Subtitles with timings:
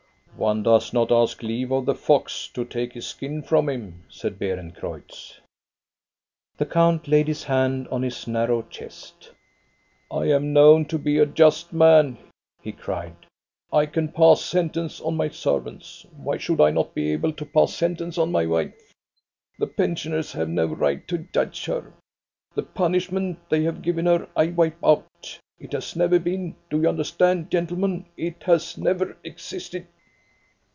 [0.51, 4.39] "One does not ask leave of the fox to take his skin from him," said
[4.39, 5.35] Beerencreutz.
[6.57, 9.29] The count laid his hand on his narrow chest."
[10.11, 12.17] I am known to be a just man,"
[12.59, 13.15] he cried."
[13.81, 16.07] I car pass sentence on my servants.
[16.11, 18.45] Why should I not b THE YOUNG COUNTESS 193 able to pass sentence on my
[18.47, 18.93] wife?
[19.59, 21.93] The pensioners have no right to judge her.
[22.55, 26.89] The punishment they have given her, I wipe out It has never been, do you
[26.89, 28.05] understand, gentlemen.
[28.17, 29.85] It has never existed."